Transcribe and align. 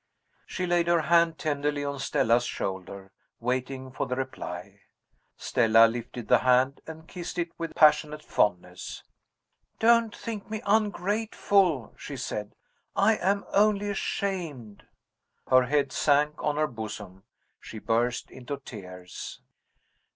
She 0.47 0.65
laid 0.65 0.87
her 0.87 1.01
hand 1.01 1.37
tenderly 1.37 1.85
on 1.85 1.99
Stella's 1.99 2.45
shoulder, 2.47 3.11
waiting 3.39 3.91
for 3.91 4.07
the 4.07 4.15
reply. 4.15 4.79
Stella 5.37 5.85
lifted 5.87 6.27
the 6.27 6.39
hand 6.39 6.81
and 6.87 7.07
kissed 7.07 7.37
it 7.37 7.51
with 7.59 7.75
passionate 7.75 8.23
fondness. 8.25 9.03
"Don't 9.77 10.15
think 10.15 10.49
me 10.49 10.63
ungrateful," 10.65 11.93
she 11.99 12.17
said; 12.17 12.55
"I 12.95 13.17
am 13.17 13.45
only 13.53 13.91
ashamed." 13.91 14.87
Her 15.47 15.67
head 15.67 15.91
sank 15.91 16.33
on 16.43 16.55
her 16.57 16.65
bosom; 16.65 17.23
she 17.59 17.77
burst 17.77 18.31
into 18.31 18.57
tears. 18.57 19.39